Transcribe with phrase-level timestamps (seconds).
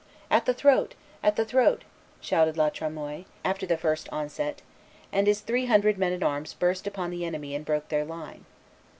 [0.31, 0.95] "At the throat!
[1.21, 1.83] at the throat!!"
[2.21, 4.63] shouted La Tremoille, after the first onset,
[5.11, 8.43] and his three hundred men at arms burst upon the enemy and broke their line.